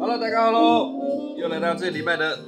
[0.00, 0.50] Hello，大家好。
[0.50, 2.38] 喽，又来到这礼拜的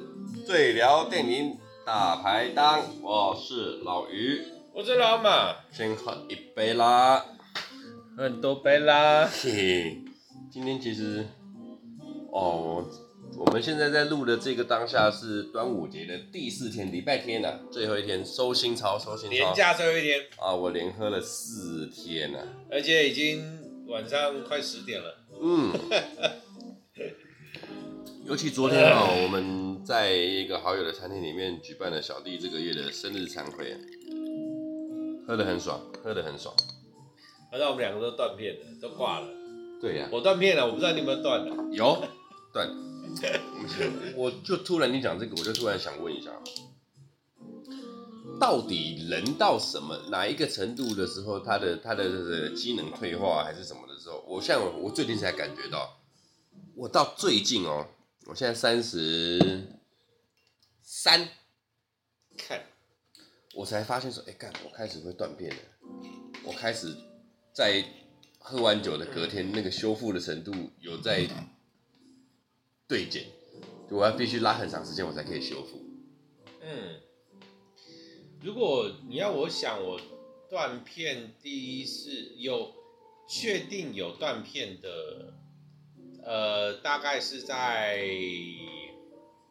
[0.46, 4.40] 最聊电影大排档，我是老于，
[4.72, 7.22] 我是老马，先喝一杯啦，
[8.16, 9.52] 喝很多杯啦，嘿。
[9.52, 9.98] 嘿，
[10.50, 11.26] 今天其实，
[12.30, 12.88] 哦，
[13.36, 20.20] 我们现在在录的这个当下是端午节的第四天，礼拜天啊，最后一天收心潮，收心操，连假最后一天。
[20.38, 22.40] 啊，我连喝了四天啊，
[22.70, 23.44] 而且已经
[23.88, 25.70] 晚上快十点了，嗯。
[28.24, 33.76] 尤其昨天啊，我们在一个好友的餐厅里面举办了小弟这个月的生日餐会，
[35.26, 36.54] 喝得很爽，喝得很爽。
[37.50, 39.26] 好像我们两个都断片了，都挂了。
[39.80, 41.50] 对呀、啊，我断片了，我不知道你有没有断的。
[41.72, 42.02] 有
[42.52, 42.68] 断。
[44.16, 46.30] 我就突然你讲这个，我就突然想问一下，
[48.40, 55.98] 到底人到什么哪一个程度的时候，他的他的这个机能退化还是什么的时候，我像我最近才感觉到，
[56.76, 57.88] 我到最近哦。
[58.26, 59.66] 我现在三十
[60.80, 61.28] 三，
[62.38, 62.64] 看，
[63.52, 65.56] 我才发现说，哎、干，我开始会断片了。
[66.44, 66.96] 我开始
[67.52, 67.84] 在
[68.38, 71.28] 喝完酒的隔天，那个修复的程度有在
[72.86, 73.26] 对减，
[73.90, 75.84] 我要必须拉很长时间，我才可以修复。
[76.60, 77.00] 嗯，
[78.40, 80.00] 如果你要我想，我
[80.48, 82.72] 断片第一是有
[83.28, 85.41] 确定有断片的。
[86.24, 88.00] 呃，大概是在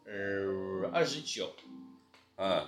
[0.06, 1.52] 呃二十九，
[2.36, 2.66] 嗯，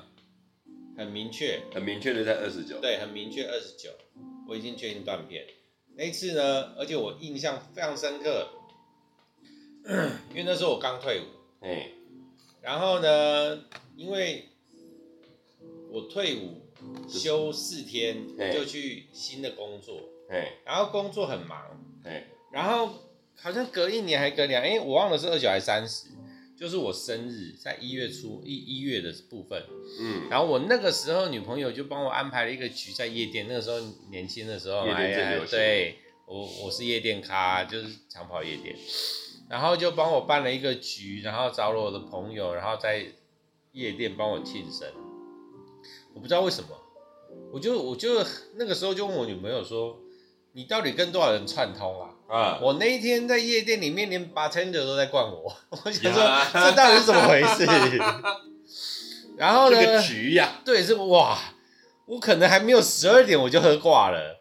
[0.96, 3.91] 很明确，很明确的在二十九，对，很明确二十九，
[4.46, 5.46] 我已经确定断片。
[5.96, 8.48] 那一次呢，而且我印象非常深刻，
[10.30, 11.24] 因为那时候我刚退伍，
[11.61, 11.89] 哎，
[12.61, 13.64] 然后呢，
[13.96, 14.50] 因为
[15.91, 16.61] 我退伍
[17.08, 23.00] 休四天就去新的工作，哎，然后工作很忙，哎，然后。
[23.40, 26.08] 好像隔一年还隔两，哎、欸，我忘了是二九还是三十，
[26.56, 29.62] 就是我生日在一月初一一月的部分，
[30.00, 33.78] 嗯，然后我那个时候女朋友就帮我安排了一个局在夜店，那个时候
[34.11, 34.86] 年轻的时候
[35.50, 38.74] 对我我是夜店咖，就是长跑夜店，
[39.51, 43.05] 然后就帮我办了一个局，然后找了我的朋友，然后在
[43.72, 44.89] 夜店帮我庆生，
[46.14, 46.68] 我不知道为什么，
[47.52, 48.24] 我就我就
[48.55, 50.01] 那个时候就问我女朋友说，
[50.56, 52.10] 你到底跟多少人串通啊？
[52.28, 52.58] 啊！
[52.62, 55.52] 我那一天在夜店里面，连 bartender 都在灌我，
[55.84, 56.22] 我想说
[56.52, 57.66] 这到底是怎么回事？
[59.36, 59.80] 然后呢？
[59.80, 61.36] 这个局呀，对，是哇，
[62.06, 64.40] 我可能还没有十二点我就喝挂了。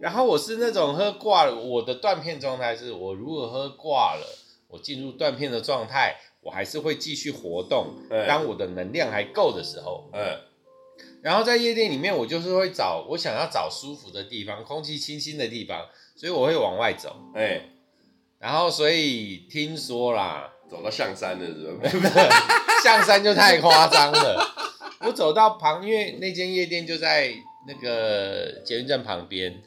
[0.00, 4.26] 然后我是那种喝挂了，我的断片状态是我如果喝挂了，
[4.68, 7.94] 我进入断片的状态，我还是会继续活动，
[8.26, 10.10] 当我的能量还够的时候。
[10.12, 10.20] 嗯。
[11.24, 15.86] 然后在夜店里面，我就是会找我想要找舒服的地方，空气清新的地方。
[16.14, 17.16] 所以我会往外走，
[18.38, 21.46] 然后所以听说啦，走到象山了
[21.88, 22.10] 是吧？
[22.84, 24.54] 象山就太夸张了。
[25.00, 27.34] 我走到旁，因为那间夜店就在
[27.66, 29.60] 那个捷运站旁边，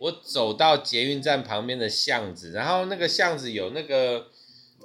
[0.00, 4.26] 我走到捷运站旁边的巷子，然后那个巷子有那个，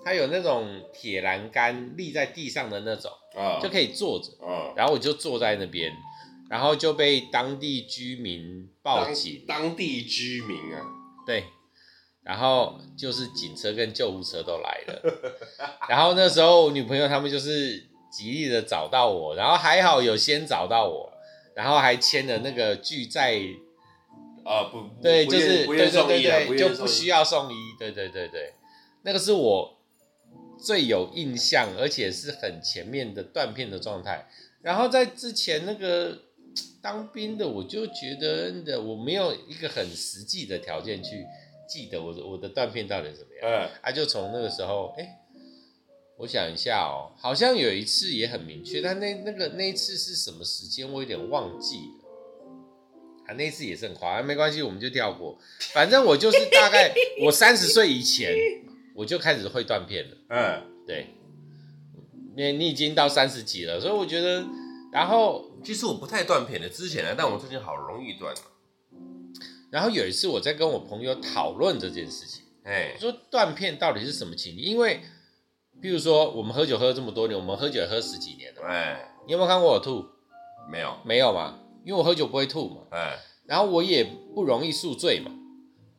[0.06, 3.12] 它有那种铁栏杆立在地上的那种，
[3.62, 4.29] 就可以坐着，
[4.78, 5.91] 然后我就坐在那边，
[6.49, 10.81] 然后就被当地居民报警，当，当地居民啊。
[11.23, 11.43] 对，
[12.23, 15.01] 然后就是警车跟救护车都来了，
[15.88, 21.13] 然后那时候我女朋友他们就是极力的找到我，然后还好有先找到我，
[21.55, 23.39] 然后还签了那个拒载，
[24.43, 28.53] 啊不，对，就是对对对对，就不需要送医，对对对对，
[29.03, 29.77] 那个是我
[30.59, 34.27] 最有印象，而且是很前面的断片的状态，
[34.63, 36.23] 然后在之前那个。
[36.81, 41.25] 当兵的我就觉得的我没有一个很实际的条件去
[41.67, 45.09] 记得我的我的断片到底怎么样，嗯，啊就从那个时候，哎、欸，
[46.17, 55.38] 我想一下哦，好像有一次也很明确，但那那个那一次是什么时间我有点忘记了，啊那一次也是很夸张，没关系，我们就跳过，
[55.73, 56.93] 反正我就是大概
[57.25, 58.33] 我三十岁以前
[58.95, 61.07] 我就开始会断片了，嗯，对，
[62.35, 64.45] 你你已经到三十几了，所以我觉得。
[64.91, 68.33] 然后其实我不太断片的之前呢，但我最近好容易断。
[69.71, 74.63] 然后有一次我在跟我朋友讨论这件事情，哎，说断片到底是什么情形？
[74.63, 75.01] 因为，
[75.80, 80.03] 比如说我们喝酒喝了这么多年，我们喝酒也喝十几年了，哎，你有没有看过我吐？
[80.71, 84.03] 没有，没有嘛，因为我喝酒不会吐嘛，哎，然后我也
[84.33, 85.31] 不容易宿醉嘛，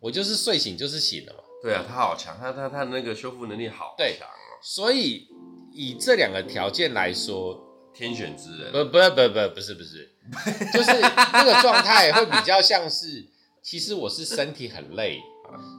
[0.01, 1.39] 我就是睡醒就是醒了嘛。
[1.63, 4.59] 对啊，他好强，他他他那个修复能力好强哦。
[4.61, 5.29] 所以
[5.73, 7.69] 以这两个条件来说。
[8.01, 10.11] 天选之人，不不不不不是不是，
[10.73, 10.99] 就是
[11.35, 13.27] 那个状态会比较像是，
[13.63, 15.21] 其实我是身体很累，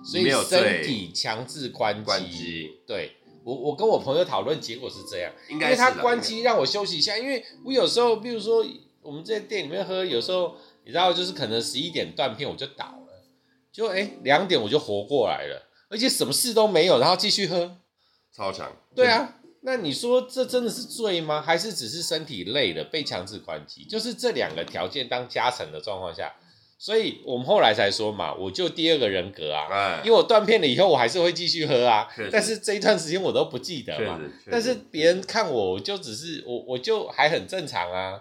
[0.06, 8.64] 所以身体强制关机，对，我我跟我朋友讨论，结果是这样，应该是因为他关机让我休息一下，因为我有时候，比如说
[9.02, 13.24] 我们在店里面喝，有时候你知道，就是可能十一点断片我就倒了，
[13.72, 17.78] 就哎两点我就活过来了，而且什么事都没有，然后继续喝，
[18.32, 18.72] 超强。
[18.96, 21.42] 对啊，那你说这真的是醉吗？
[21.42, 23.84] 还是只是身体累了被强制关机？
[23.86, 26.34] 就是这两个条件当加成的状况下。
[26.80, 32.08] 所以我们后来才说嘛，我就第二个人格啊，哎、因为我断片了以后，我还是会继续喝啊。
[32.32, 34.20] 但是这一段时间我都不记得嘛。
[34.50, 38.20] 但是别人看我，我就只是我，我就还很正常啊，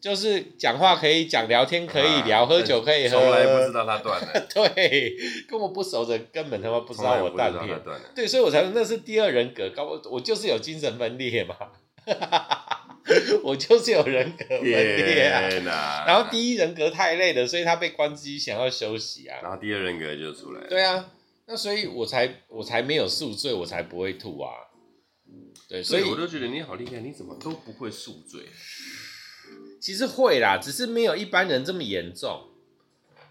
[0.00, 3.20] 就是讲话可以讲，聊天可以聊，啊、喝酒可以喝。
[3.20, 4.46] 从来不知道他断了。
[4.52, 5.14] 对，
[5.46, 7.78] 跟我不熟的根本他妈不知道我断片。
[8.14, 11.54] 对，所以我才说那是第二人格，搞我我就是有精神分裂嘛。
[13.42, 19.38] 我就是有人格分裂啊，然后第一人格太累了，所以他被关机，想要休息啊。
[19.42, 20.66] 然后第二人格就出来了。
[20.68, 21.10] 对啊，
[21.46, 24.50] 那所以我才我才没有宿醉，我才不会吐啊。
[25.68, 28.40] 对，所以，所以我都觉得你好厉害，你怎么都不会宿醉？
[29.80, 32.48] 其实会啦，只是没有一般人这么严重。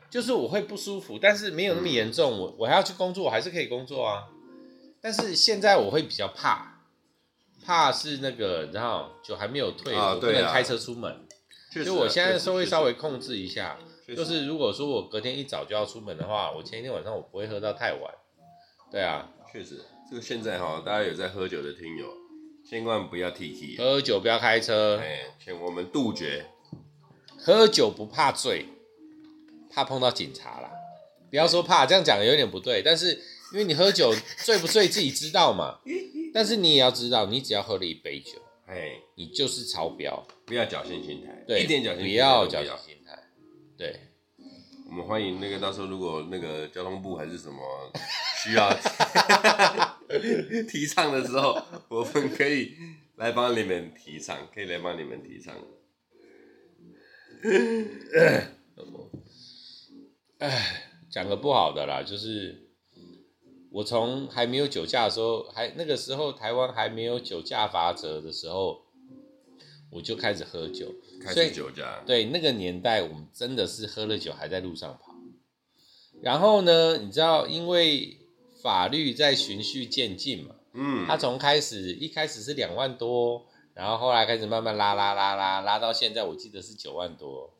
[0.09, 2.33] 就是我会不舒服，但是没有那么严重。
[2.33, 4.27] 嗯、我我还要去工作，我还是可以工作啊。
[4.99, 6.75] 但是现在我会比较怕。
[7.63, 11.11] 怕是那个，然后就还没有退，啊、我不能开车出门。
[11.11, 18.13] 啊、就我现在稍微稍微控制一下，就是如果说我隔天一早就要出门的话，我前一天晚上我不会喝到太晚。
[18.89, 22.07] 对啊，确实，这个现在哈，大家有在喝酒的听友，
[22.69, 26.45] 千万不要 T T，喝酒不要开车，哎，请我们杜绝。
[27.35, 28.67] 喝酒不怕醉，
[29.71, 30.69] 怕碰到警察啦。
[31.31, 33.13] 不要说怕，这样讲有点不对，但是
[33.53, 34.13] 因为你喝酒
[34.45, 35.79] 醉不醉自己知道嘛。
[36.31, 38.33] 但是你也要知道，你只要喝了一杯酒，
[38.67, 43.19] 哎，你就是超标，不要侥幸心态，对，一点侥幸心态不要侥幸心态，
[43.75, 43.99] 对。
[44.89, 47.61] 我们欢迎那个到时候如果那个交通部还是什么
[48.43, 48.69] 需要
[50.67, 52.75] 提倡的时候，我们可以
[53.17, 55.55] 来帮你们提倡，可以来帮你们提倡。
[60.39, 62.65] 哎， 讲个不好的啦，就是。
[63.71, 68.81] 我从还没有酒驾的时候，还那个时候台湾还没有酒驾罚则的时候，
[69.91, 72.01] 我就开始喝酒，开始酒驾。
[72.05, 75.15] 对，那个年代，我们真的是喝了酒还在路上跑。
[76.21, 78.17] 然后呢，你知道，因为
[78.61, 87.53] 法律在循序渐进嘛，嗯，他从开始一开始是两万多，然后后来开始慢慢拉拉拉拉拉到现在，我记得是九万多。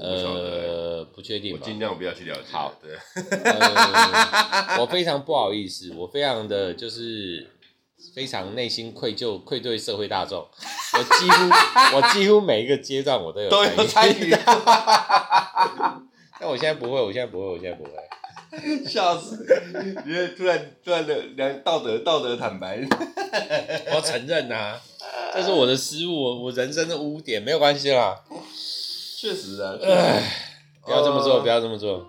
[0.00, 2.42] 呃，不确定，我尽量不要去了解。
[2.52, 2.96] 好，对，
[3.42, 7.50] 呃，我非常不好意思，我非常的就是
[8.14, 10.38] 非常内心愧疚，愧对社会大众。
[10.94, 14.30] 我几乎我几乎每一个阶段我都有都有参与。
[16.40, 17.90] 但我现在不会，我现在不会，我现在不会。
[18.84, 19.46] 笑死！
[20.04, 22.80] 因为突然突然的两道德道德坦白，
[23.86, 24.80] 我要承认呐、啊，
[25.32, 28.24] 这是我的失误，我我人生的污点，没有关系啦。
[29.20, 29.76] 确实啊，
[30.84, 32.04] 不要这么做，呃、不要这么做，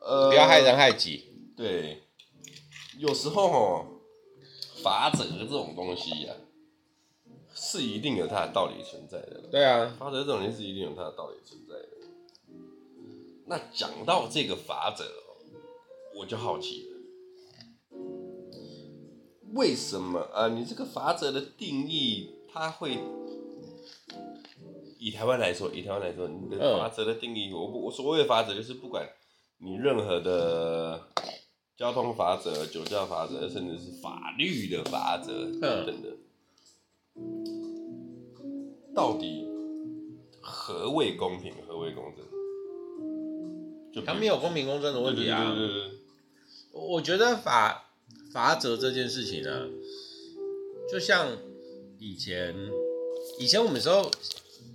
[0.00, 1.26] 呃，不要害人害己。
[1.56, 2.02] 对，
[2.98, 3.86] 有时候哦，
[4.82, 6.40] 法则这种东西呀、啊，
[7.54, 9.48] 是一定有它的道理存在的。
[9.50, 11.88] 对啊，法则这种东西是一定有它的道理存在的。
[13.46, 15.04] 那讲到这个法则，
[16.18, 17.98] 我就好奇了，
[19.54, 20.48] 为什么啊、呃？
[20.50, 22.98] 你这个法则的定义，它会？
[24.98, 29.08] 以台湾来说，以台湾来说，你的法则的定义，嗯、我我所谓的法则就是不管
[29.58, 31.08] 你任何的
[31.78, 36.16] 交通法则、酒驾法则，甚至是法律的法则等等的，
[37.14, 39.46] 嗯、到底
[40.40, 42.26] 何谓公平，何谓公正？
[43.92, 45.54] 就他没有公平公正的问题啊。
[45.54, 45.90] 对对对
[46.72, 47.92] 我觉得法
[48.32, 49.68] 法则这件事情呢，
[50.90, 51.38] 就像
[51.98, 52.54] 以前
[53.38, 54.10] 以前我们时候。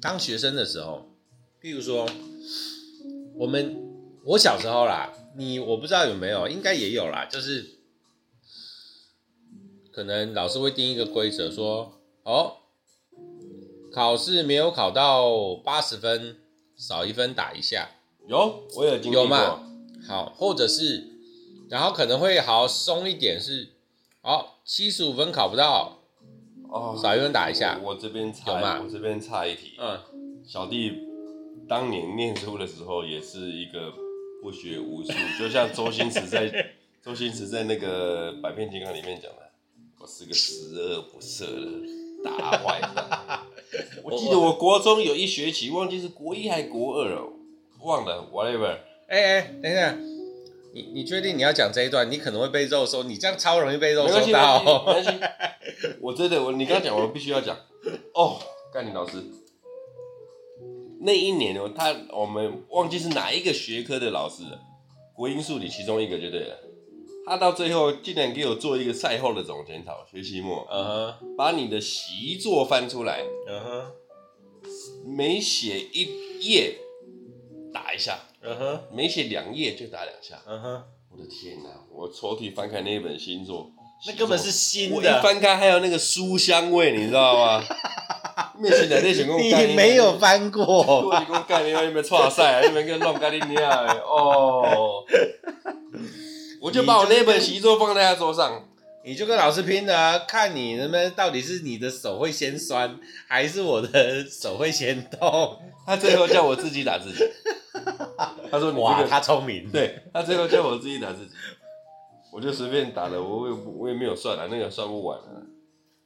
[0.01, 1.09] 当学生的时候，
[1.61, 2.05] 譬如说，
[3.35, 3.92] 我们
[4.25, 7.79] 我小时候啦，你我不知道有没有，应该也有啦，就是
[9.91, 12.53] 可能老师会定一个规则，说哦，
[13.91, 16.37] 考试没有考到八十分，
[16.77, 17.89] 少一分打一下。
[18.25, 19.23] 有，我有经历过。
[19.23, 19.69] 有嘛？
[20.07, 21.05] 好，或者是，
[21.69, 23.73] 然后可能会好松一点是，
[24.21, 25.99] 哦，七十五分考不到。
[26.69, 27.77] 哦，少一分打一下。
[27.83, 29.73] 我，我这边差，吗我这边差一题。
[29.77, 29.99] 嗯，
[30.47, 30.93] 小弟
[31.67, 33.93] 当年念书的时候也是一个
[34.43, 39.51] 不学无术，就像周星驰在周星驰在那个《百变金刚》里面讲的，
[39.97, 43.39] 我是个十恶不赦的大坏蛋。
[44.03, 47.21] 我记得我国中有一学期，忘记是国一还是国二了，
[47.79, 48.79] 忘了，whatever。
[49.07, 49.97] 哎哎，等一下，
[50.73, 52.11] 你你确定你要讲这一段？
[52.11, 54.59] 你可能会被肉搜，你这样超容易被肉搜到。
[54.85, 55.09] 没关系，
[56.01, 57.55] 我真的，我你刚刚讲，我必须要讲。
[58.13, 58.37] 哦，
[58.73, 59.23] 干你老师，
[61.05, 64.59] 那一年哦，他我们忘记是哪一个学科的老师了，
[65.13, 66.57] 国英数理其中一个就对了。
[67.25, 73.91] 他到最后竟然给我做一个赛后的总检讨，学期末，嗯哼，把你的习作翻出来，嗯哼，
[75.05, 76.07] 每写一
[76.41, 76.77] 页
[77.73, 78.19] 打一下。
[78.41, 80.41] 嗯哼，每写两页就打两下。
[80.45, 81.69] 嗯哼，我的天哪！
[81.89, 83.71] 我抽屉翻开那一本新作，
[84.05, 84.95] 那根本是新的。
[84.97, 87.63] 我一翻开还有那个书香味，你知道吗？
[88.59, 90.65] 你没有翻过。
[90.65, 95.03] 我你给我干，你们错赛，你们跟弄干你娘哦！
[96.61, 98.69] 我就把我那本习作放在他桌上，
[99.03, 105.57] 你就跟老师拼了，看你能不能到底是你的手会先酸，还是我的手会先痛。
[105.85, 107.23] 他最后叫我自己打自己。
[108.49, 111.31] 他说你、这个：“哇，他聪明。”对，他最后叫我自己打自己，
[112.31, 115.41] 我就随便打了，我也我也没有算了，那个算不完了，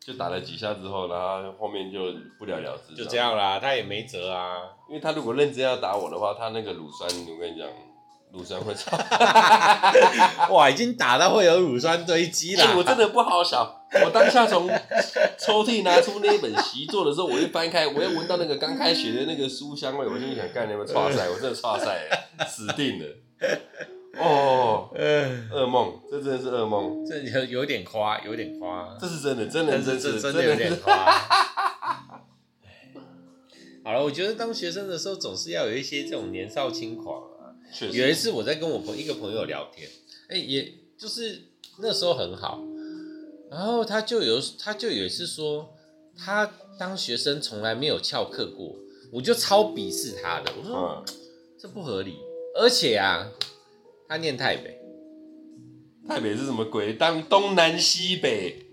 [0.07, 1.99] 就打了几下之后，然后后面就
[2.39, 3.59] 不了了之，就这样啦。
[3.59, 4.55] 他也没辙啊，
[4.87, 7.67] 因为他如果认真要打我的话，他那个乳酸，我跟你讲，
[8.31, 8.95] 乳酸会超。
[10.55, 12.75] 哇，已经打到会有乳酸堆积了、欸。
[12.77, 13.69] 我真的不好想。
[14.05, 14.69] 我当下从
[15.37, 22.07] 抽屉拿出那本习作的时候，我一翻开，我又闻到那个刚开学的那个书香味，我就想：干你们差赛，我真的差赛，
[22.47, 23.05] 死定了！
[24.19, 30.93] 哦，噩梦，这真的是噩梦，这有有点夸，有点夸，这是真的，真的，真是真的有点夸。
[33.83, 37.55] 好了，我觉得当学生的时候，总是要有一些这种年少轻狂啊。
[37.91, 39.87] 有一次我在跟我朋一个朋友聊天，
[40.29, 41.43] 哎、也就是
[41.79, 42.61] 那时候很好。
[43.49, 45.73] 然后他就有，他就有一次说，
[46.17, 48.75] 他当学生从来没有翘课过，
[49.13, 50.51] 我就超鄙视他的。
[50.61, 51.05] 我说、
[51.57, 52.17] 这不合理，
[52.59, 53.31] 而且啊，
[54.07, 54.79] 他念台北，
[56.07, 56.93] 台北是什么鬼？
[56.93, 58.65] 当东南西北，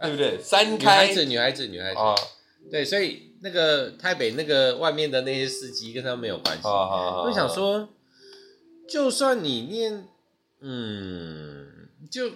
[0.00, 0.38] 对不对？
[0.40, 1.98] 三开女孩子，女孩子，女孩子。
[1.98, 2.14] 哦、
[2.70, 6.66] 对，所以那个台北那个外面的那些司机跟他没有关系。
[6.66, 7.88] 哦、我想说，
[8.88, 10.04] 就算你念，
[10.60, 11.66] 嗯，
[12.10, 12.30] 就。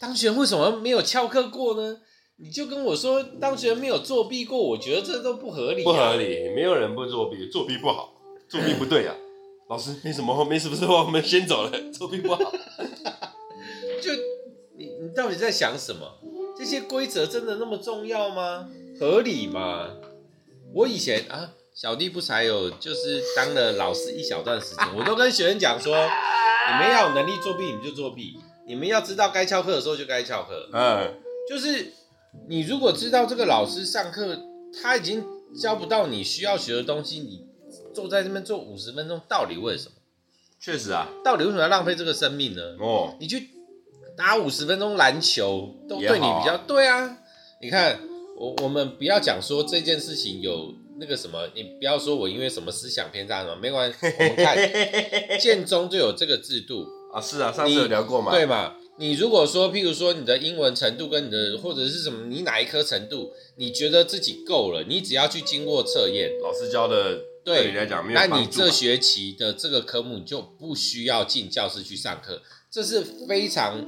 [0.00, 2.00] 当学为什么没有翘课过呢？
[2.36, 5.84] 你就跟我说当学没有作弊过，我觉得这都不合理啊。
[5.84, 8.14] 不合理，没有人不作弊，作弊不好，
[8.48, 9.14] 作弊不对啊。
[9.70, 11.70] 老师，没什么，没什么事，我们先走了。
[11.94, 12.40] 作弊不好，
[14.02, 14.10] 就
[14.76, 16.18] 你你到底在想什么？
[16.58, 18.68] 这些规则真的那么重要吗？
[18.98, 19.90] 合理吗？
[20.74, 28.40] 我以前啊，小弟不才有就是当了老师一小段时间， 我都跟学生讲说，你们要有能力作弊，你们就作弊。
[28.66, 31.14] 你们要知道该翘课的时候就该翘课，嗯，
[31.48, 31.92] 就是
[32.48, 34.36] 你如果知道这个老师上课
[34.82, 35.24] 他已经
[35.54, 37.46] 教不到你需要学的东西，你
[37.92, 39.92] 坐在这边坐五十分钟，到底为什么？
[40.60, 42.62] 确实啊，到底为什么要浪费这个生命呢？
[42.78, 43.48] 哦，你去
[44.16, 47.18] 打五十分钟篮球都对你比较、啊、对啊。
[47.62, 48.00] 你看
[48.36, 54.56] 我我们不要讲说这件事情有那个什么，你不要说我因为什么思想偏差什么，没关系，我们看
[55.38, 56.86] 建中就有这个制度。
[57.12, 58.30] 啊，是啊，上次有聊过嘛？
[58.30, 58.76] 对嘛？
[58.98, 68.04] 你如果说，譬如说你的英文程度跟你的或者是什么，你哪一科程度，你觉得自己够了，你只要去经过测验，老师教的对你来讲。
[68.12, 73.86] 那你这学期的这个科目你就不需要进教室去上课，这是非常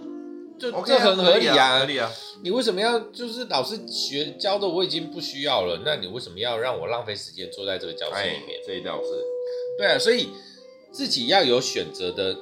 [0.58, 2.10] 就、这很合理啊，合理啊。
[2.42, 8.60] 你为什么要就是老师学教的我已经不需要了，那你为什么要让我浪费时间坐在这个教室里面？
[8.66, 9.08] 这一倒是
[9.78, 10.28] 对啊，所以
[10.90, 12.36] 自己要有选择的。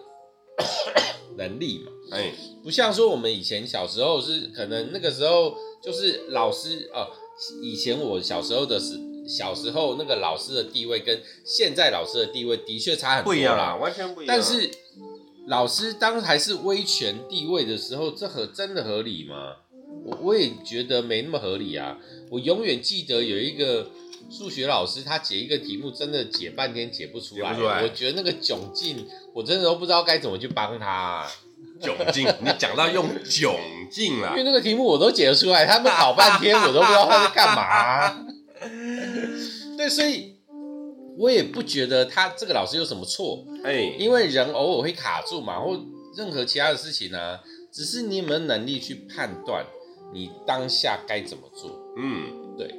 [1.38, 7.08] 能力嘛，哎，不像说我们以前小时候是可能那个时候就是老师哦，
[7.62, 8.98] 以前我小时候的是
[9.36, 14.34] 小时候那个老师的地位跟现在老师的地位的确差很多，不一样啦，完全不一样。
[14.34, 14.70] 但是
[15.46, 19.56] 老师当还是威权地位的时候，这合真的合理吗？
[20.04, 21.96] 我我也觉得没那么合理啊。
[22.30, 23.90] 我永远记得有一个。
[24.30, 27.54] 数学老师他解一个题目，真的解半天解不出来。
[27.54, 31.32] 出来我觉得那个窘境，我真的都不知道该怎么去帮他、啊。
[31.80, 33.56] 窘境，你讲到用窘
[33.90, 38.24] 境了， 因为那个题目我都解得出来，他们搞半天我都不知道他在干嘛、啊。
[39.80, 40.36] 对，所以
[41.16, 43.46] 我也不觉得他这个老师有什么错。
[43.64, 45.74] 哎、欸，因为人偶尔会卡住嘛，或
[46.18, 47.40] 任何其他的事情呢、啊，
[47.72, 49.64] 只是你有没有能力去判断
[50.12, 51.80] 你当下该怎么做。
[51.96, 52.74] 嗯，对。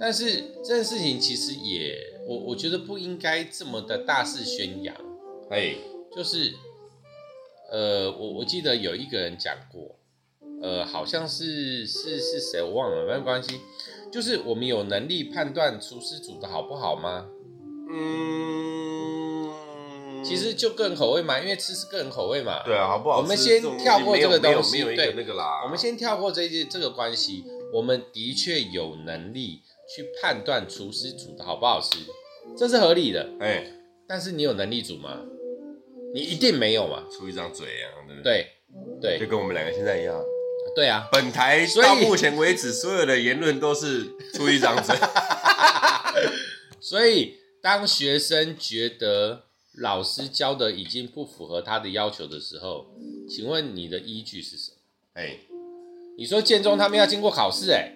[0.00, 1.94] 但是这件事情其实也，
[2.26, 4.96] 我我觉得不应该这么的大肆宣扬。
[5.50, 5.74] 哎，
[6.10, 6.54] 就是，
[7.70, 9.96] 呃，我我记得有一个人讲过，
[10.62, 13.60] 呃，好像是是是谁我忘了，没有关系。
[14.16, 17.26] 就是我们有能力判断厨师煮的好不好吗？
[17.90, 19.46] 嗯，
[20.24, 22.62] 其实就个人口味嘛，因为吃是个人口味嘛。
[22.64, 23.18] 对啊，好不好？
[23.18, 25.60] 我们先跳过这个东西，对，那个啦。
[25.64, 27.44] 我们先跳过这些这个关系，
[27.74, 29.60] 我们的确有能力
[29.94, 31.98] 去判断厨师煮的好不好吃，
[32.56, 33.28] 这是合理的。
[33.38, 33.74] 哎、欸，
[34.08, 35.20] 但是你有能力煮吗？
[36.14, 38.46] 你一定没有嘛，出一张嘴啊，对不对？
[38.98, 40.18] 对，就跟我们两个现在一样。
[40.76, 44.04] 对啊，本台到目前为止所有的言论都是
[44.34, 44.94] 出一张嘴。
[46.78, 49.44] 所以，当学生觉得
[49.78, 52.88] 老师教的已经不符合他的要求的时候，
[53.26, 54.76] 请问你的依据是什么？
[55.14, 55.40] 哎、欸，
[56.18, 57.92] 你说建中他们要经过考试，哎，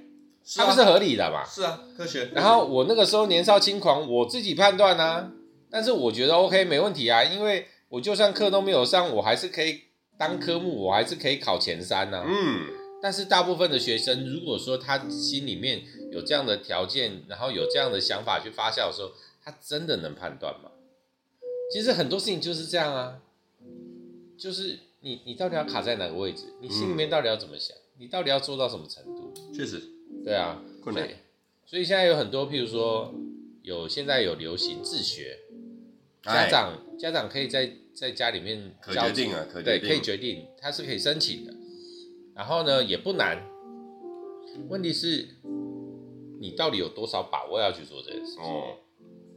[0.57, 1.45] 他们是合理的嘛？
[1.45, 2.31] 是啊，科学。
[2.35, 5.31] 然后我那个时候年少轻狂，我自己判断啊，
[5.71, 7.67] 但是我觉得 OK 没问题啊，因为。
[7.91, 9.81] 我就算课都没有上，我还是可以
[10.21, 12.27] 当科目，我还是可以考前三呢、啊。
[12.29, 12.67] 嗯，
[13.01, 19.13] 但是大部分的学生，如果说他心里面有这样的条件，然后有这样的想法去发酵的时候，
[19.43, 20.73] 他真的能判断吗？
[21.73, 23.23] 其实很多事情就是这样啊，
[24.37, 26.53] 就是你你到底要卡在哪个位置？
[26.61, 27.75] 你心里面到底要怎么想？
[27.97, 29.33] 你到底要做到什么程度？
[29.55, 29.81] 确实，
[30.23, 31.09] 对啊，困难。
[31.65, 33.15] 所以现在有很多，譬如说
[33.63, 35.39] 有现在有流行自学，
[36.23, 37.73] 家长家长可以在。
[38.01, 41.53] 在家里面可决定啊，可决定，对，可以决定，它是可以申请的。
[42.35, 43.47] 然后呢，也不难。
[44.71, 45.29] 问题是，
[46.41, 48.43] 你到底有多少把握要去做这件事情？
[48.43, 48.79] 哦，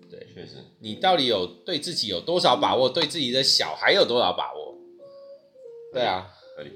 [0.10, 0.56] 对，确实。
[0.80, 2.88] 你到底有对自己有多少把握？
[2.88, 4.78] 对自己的小孩有多少把握？
[5.92, 6.72] 对啊，合理。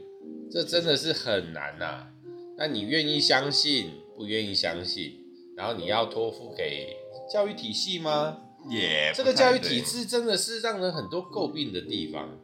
[0.51, 2.10] 这真的是很难呐。
[2.58, 5.24] 那你愿意相信，不愿意相信？
[5.56, 6.98] 然后你要托付给
[7.32, 8.44] 教育体系吗？
[8.70, 12.40] 也这个教育体制真的是让人很多诟病的地方。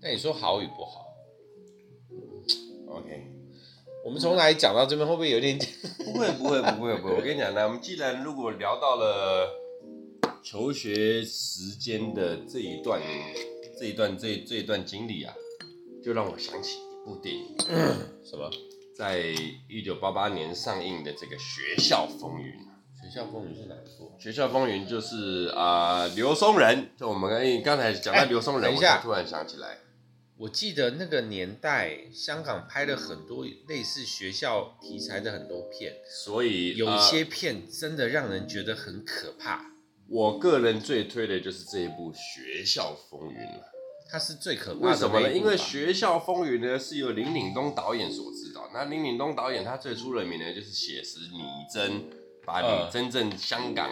[0.00, 1.06] 但你说好与不好
[2.88, 3.26] ？OK，
[4.04, 5.58] 我们从哪里讲到这边，会不会有点？
[6.04, 7.14] 不会不会不会不会。
[7.14, 9.50] 我跟你讲，呢我们既然如果聊到了
[10.42, 13.00] 求学时间的这一段
[13.78, 15.34] 这一段这这一段经历啊，
[16.02, 17.56] 就让我想起一部电影，
[18.24, 18.50] 什么？
[18.96, 19.32] 在
[19.68, 22.52] 一九八八年上映的这个《学校风云》。
[23.08, 24.12] 学校风云是哪一部？
[24.18, 26.90] 学校风云就是啊，刘、呃、松仁。
[26.94, 27.30] 就我们
[27.62, 29.78] 刚刚才讲到刘松仁，欸、我突然想起来，
[30.36, 39.54] 我记得那个年代，香港拍了很多类似学校题材的很多片，所以有一些片真的让人觉得很可怕。
[39.56, 39.64] 呃、
[40.08, 43.72] 我个人最推的就是这一部《学校风云》了，
[44.10, 44.86] 它是最可怕的。
[44.86, 45.32] 为什么呢？
[45.32, 48.68] 因为《学校风云》呢是由林岭东导演所指导。
[48.74, 51.38] 那林岭东导演他最出了名的就是写实拟
[51.72, 52.18] 真。
[52.48, 53.90] 把你真正香港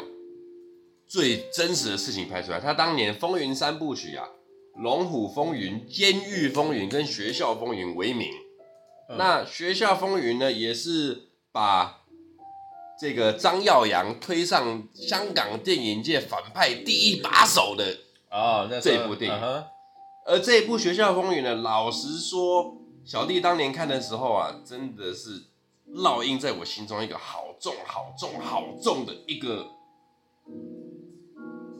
[1.06, 2.58] 最真实的事情拍出来。
[2.58, 4.28] 他当年《风云三部曲》啊，
[4.82, 8.30] 《龙虎风云》、《监狱风云》跟《学校风云》为名。
[9.18, 12.04] 那《学校风云》呢，也是把
[12.98, 17.98] 这个张耀扬推上香港电影界反派第一把手的
[18.30, 19.64] 啊，这部电影。
[20.24, 25.44] 而这一部《学校风云》呢，老实说，小弟当年看的时候啊，真的是
[25.94, 27.44] 烙印在我心中一个好。
[27.58, 29.66] 重好重好重的一个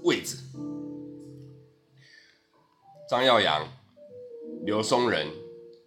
[0.02, 0.38] 位置，
[3.10, 3.68] 张耀扬、
[4.64, 5.28] 刘松仁，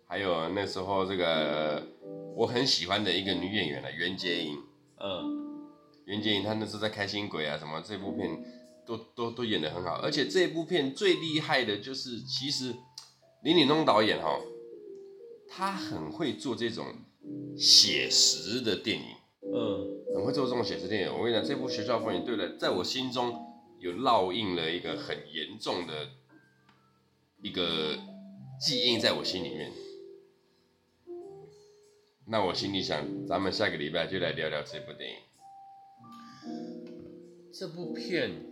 [0.05, 1.87] 还有那时候这个
[2.35, 4.59] 我很喜欢的一个女演员呢，袁洁莹。
[4.99, 5.65] 嗯，
[6.05, 8.29] 袁洁莹她那时候在《开心鬼》啊什么这部片
[8.85, 12.75] 都都都演得很好，而且这部片最厉害的就是，其实
[13.41, 14.39] 林岭东导演哈，
[15.47, 16.85] 他很会做这种
[17.57, 19.05] 写实的电影。
[19.41, 21.13] 嗯，很会做这种写实电影。
[21.13, 23.33] 我跟你讲，这部《学校风云》对了，在我心中
[23.79, 26.09] 有烙印了一个很严重的
[27.41, 27.97] 一个
[28.61, 29.71] 记忆在我心里面。
[32.27, 35.17] 那我心里想，咱们下个礼拜就来聊聊这部电影。
[37.51, 38.45] 这部片，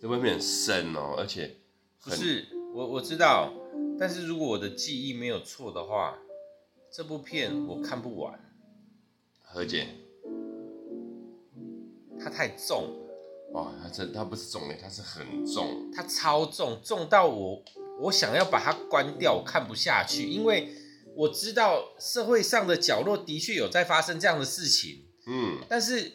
[0.00, 1.56] 这部片很深哦，而且
[2.02, 3.52] 不是我我知道，
[3.98, 6.18] 但是如果我的记忆没有错的话，
[6.96, 8.40] 这部片我看不完。
[9.42, 9.86] 何姐？
[12.18, 13.14] 它太重了
[13.52, 17.62] 哦，它这它不是重哎，它是很重，它超重，重到我
[18.00, 20.74] 我想要把它关掉，我看不下去，因为
[21.14, 26.10] 我知道社会上的角落的确有在发生这样的事情，嗯，但是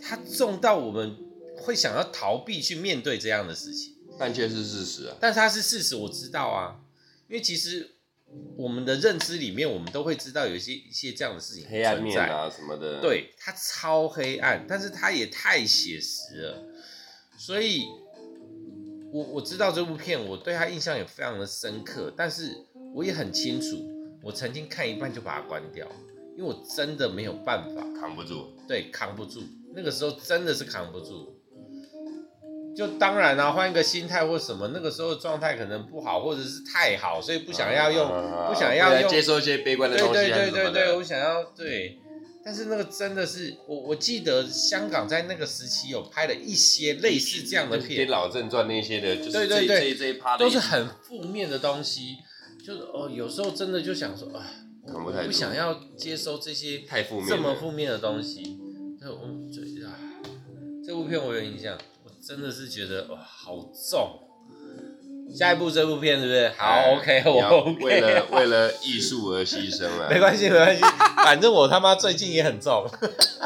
[0.00, 1.16] 它重到我们
[1.56, 6.80] 会想要逃避去面对这样的事情，但却是事实啊，但是它是事实，我知道啊，
[7.28, 7.92] 因为其实。
[8.56, 13.00] 我们的认知里面，我们都会知道有一些一些这样的事情，黑暗面啊什么的。
[13.00, 16.64] 对，它超黑暗，但是它也太写实了。
[17.38, 17.84] 所以，
[19.12, 22.12] 我我知道这部片，我对它印象也非常的深刻。
[22.16, 22.56] 但是，
[22.94, 23.76] 我也很清楚，
[24.22, 25.86] 我曾经看一半就把它关掉，
[26.36, 28.56] 因为我真的没有办法，扛不住。
[28.66, 29.42] 对，扛不住。
[29.74, 31.38] 那个时候真的是扛不住。
[32.76, 40.12] 就当然啊，换一个心态或什么，那个时候状态可能不好，或者是太好，所以不想要用，啊、不想要用接受一些悲观的东西。
[40.12, 41.98] 对对对对对，我想要对。
[42.44, 52.18] 但是那个真的是我，我记得香港在那个时期有拍了一些类似这样的片，《老正传》那些的，就是这对对对这这一趴都是很负面的东西。
[52.64, 54.46] 就是哦，有时候真的就想说啊，
[54.92, 58.60] 我不想要接收这些太负面、这么负面的东西。
[59.00, 59.98] 就我就啊，
[60.86, 61.95] 这部片我有印象，我
[62.26, 63.56] 真的是觉得哇，好
[63.90, 64.22] 重。
[65.32, 66.48] 下一部这部片是不是？
[66.56, 67.84] 好，OK，我 OK。
[67.84, 70.08] 为了为了艺术而牺牲啊！
[70.10, 70.82] 没关系，没关系，
[71.22, 72.84] 反正我他妈最近也很重。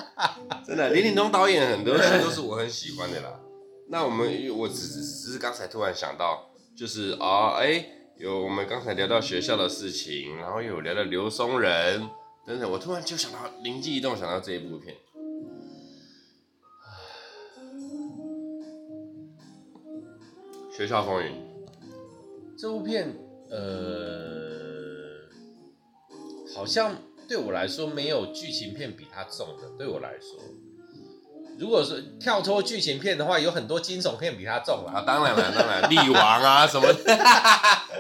[0.67, 3.41] 真的，林岭东导演很多戏都是我很喜欢的啦。
[3.89, 12.09] 那我们我只只是刚才突然想到，就是啊，哎、欸，有我们刚才聊到学校的事情，然后又有聊到刘松仁
[12.47, 14.95] 等等，我突然就想到灵机一动，想到这一部片，
[20.81, 21.29] 《学校风云》。
[22.57, 23.15] 这部片，
[23.51, 25.29] 呃，
[26.55, 26.97] 好像
[27.29, 29.69] 对我来说没有剧情片比它重的。
[29.77, 30.41] 对我来说，
[31.59, 34.91] 如果说跳脱剧情片的话，有很多惊悚片比它重了。
[34.91, 36.91] 啊，当然了，当然，力王啊 什么，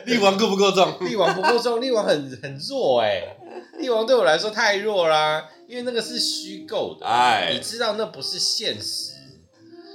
[0.07, 1.07] 力王够不够重？
[1.07, 3.37] 力王不够重，力王很很弱哎，
[3.77, 9.13] 力王对我来说太弱啦，因为那个是虚构的，哎，你知道那不是现实。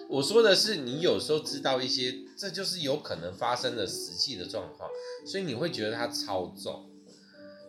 [0.08, 4.90] 我说的是，你有时候知道一些，这就是有可能发生的实际的状况，
[5.26, 6.90] 所以你会觉得它超重。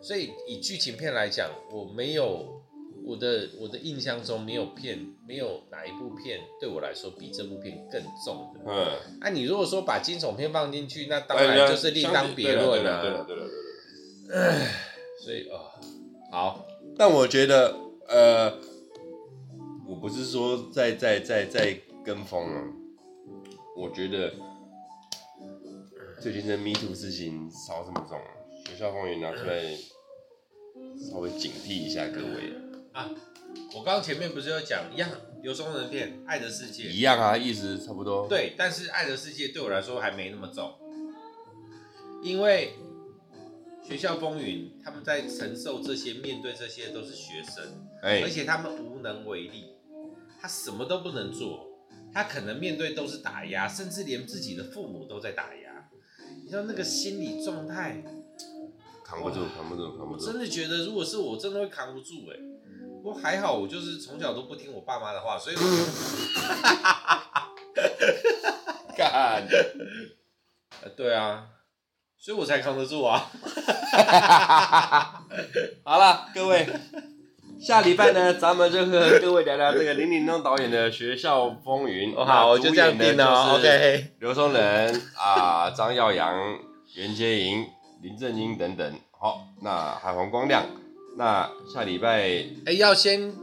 [0.01, 2.61] 所以以剧情片来讲，我没有
[3.03, 8.61] 我的我的印象中没有片，没有哪一部片对我来说比这部片更重的。
[8.65, 13.01] 嗯，那、啊、你如果说把惊悚片放进去，那当然就是另当别论了。
[13.01, 13.47] 对了对了对了
[14.27, 14.67] 对了。
[15.23, 15.71] 所以啊、哦，
[16.31, 17.75] 好，但我觉得
[18.07, 18.57] 呃，
[19.87, 21.81] 我不是说在在在在。
[22.07, 22.63] 跟风啊，
[23.75, 24.33] 我觉得
[26.19, 28.19] 最近的 Me Too 事情烧这么重，
[28.65, 29.61] 学校风云拿出来
[30.97, 32.53] 稍微警惕一下各位
[32.91, 33.11] 啊！
[33.75, 35.07] 我刚刚前面不是有讲一样
[35.43, 38.27] 有松仁片《爱的世界》一样啊，意思差不多。
[38.27, 40.73] 对，但是《爱的世界》对我来说还没那么重，
[42.23, 42.73] 因为
[43.83, 47.63] 学校风云他们在承受这些，面对这些都是学生，
[48.01, 49.75] 欸、而且他们无能为力，
[50.41, 51.67] 他什么都不能做。
[52.13, 55.66] 他可能面对都是打压，甚至连自己的父母都在打压。
[56.47, 58.01] 你知道那个心理状态，
[59.03, 60.25] 扛不住，扛不住，扛不住。
[60.25, 62.39] 我真的觉得，如果是我，真的会扛不住哎。
[63.03, 65.61] 不过还好，我就是从小都不听我爸妈的话，所以我。
[68.95, 69.45] 干。
[70.95, 71.49] 对啊，
[72.17, 73.29] 所以我才扛得住啊。
[75.83, 76.65] 好了，各位。
[77.59, 82.13] 下礼拜呢，咱们就和各位聊聊这个林岭东导演的《学校风云》。
[82.23, 83.55] 好，我就这样定了。
[83.55, 84.11] OK。
[84.19, 86.59] 刘松仁啊，张耀扬、
[86.95, 87.65] 袁洁莹、
[88.01, 88.93] 林正英等等。
[89.11, 90.65] 好，那海黄光亮。
[91.17, 93.33] 那下礼拜，哎、欸，要先，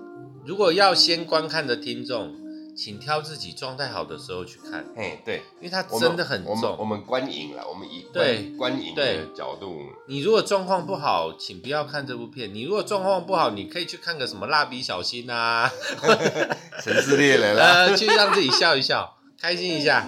[0.47, 2.44] 如果要先观看的听众。
[2.77, 4.85] 请挑自己状态好的时候去看。
[4.97, 6.53] 嘿，对，因为它真的很重。
[6.53, 9.81] 我们我们观影了，我们以对观影的角度。
[10.09, 12.53] 你如果状况不好，请不要看这部片。
[12.53, 15.71] 你如果状况不好，你可以去看个什么蜡笔小新啊，
[16.83, 20.07] 城市猎人啊， 呃，去让自己笑一笑，开心一下。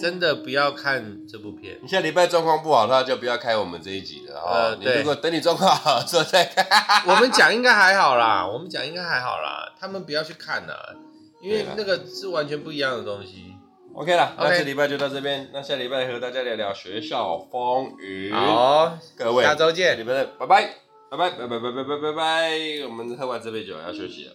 [0.00, 1.78] 真的不要看这部片。
[1.80, 4.40] 你下礼拜状况不好的话，就不要开我们这一集了。
[4.40, 4.84] 呃，你。
[4.84, 7.04] 如果等你状况好的时候再看。
[7.06, 10.96] 我们讲应该还好啦，我们讲应该还好啦，他们不要去看了。
[11.42, 13.52] 因为那个是完全不一样的东西。
[13.94, 15.50] OK 了，那这礼拜就到这边。
[15.52, 18.32] 那下礼拜和大家聊聊学校风云。
[18.32, 19.98] 好，各位，下周见。
[19.98, 20.70] 礼拜再拜拜，
[21.10, 22.58] 拜拜，拜拜，拜拜，拜拜，拜。
[22.86, 24.32] 我们喝完这杯酒要休息了。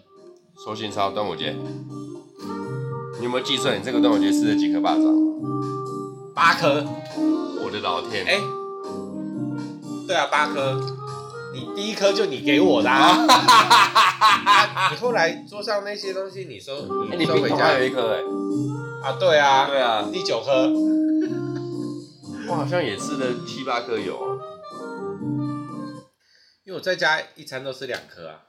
[0.63, 1.55] 收心操，端午节。
[3.19, 5.03] 你有没有计算你这个端午节吃了几颗巴掌？
[6.35, 6.85] 八颗。
[7.63, 8.25] 我的老天。
[8.25, 8.39] 哎。
[10.07, 10.96] 对啊，八颗。
[11.77, 16.75] 你第一颗就你给我的，啊，你后来桌上那些东西你收，
[17.15, 17.77] 你收回家？
[17.77, 18.21] 有一颗哎，
[19.07, 20.67] 啊对啊，对啊，第九颗，
[22.49, 24.39] 我好像也吃了七八颗有，
[26.65, 28.39] 因为我在家一餐都吃两颗啊。